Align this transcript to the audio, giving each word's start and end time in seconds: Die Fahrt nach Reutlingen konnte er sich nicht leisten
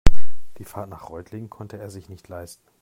Die 0.57 0.63
Fahrt 0.65 0.89
nach 0.89 1.11
Reutlingen 1.11 1.51
konnte 1.51 1.77
er 1.77 1.91
sich 1.91 2.09
nicht 2.09 2.27
leisten 2.27 2.65